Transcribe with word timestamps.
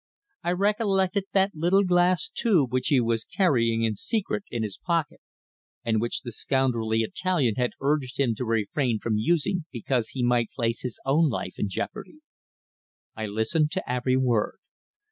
I 0.41 0.53
recollected 0.53 1.25
that 1.33 1.51
little 1.53 1.83
glass 1.83 2.27
tube 2.27 2.73
which 2.73 2.87
he 2.87 2.99
was 2.99 3.23
carrying 3.23 3.83
in 3.83 3.93
secret 3.93 4.43
in 4.49 4.63
his 4.63 4.79
pocket, 4.83 5.21
and 5.85 6.01
which 6.01 6.21
the 6.21 6.31
scoundrelly 6.31 7.01
Italian 7.01 7.53
had 7.57 7.73
urged 7.79 8.19
him 8.19 8.33
to 8.37 8.45
refrain 8.45 8.97
from 8.97 9.17
using 9.17 9.65
because 9.71 10.07
he 10.09 10.23
might 10.23 10.49
place 10.55 10.81
his 10.81 10.99
own 11.05 11.29
life 11.29 11.59
in 11.59 11.69
jeopardy. 11.69 12.17
I 13.15 13.27
listened 13.27 13.69
to 13.73 13.87
every 13.87 14.17
word. 14.17 14.57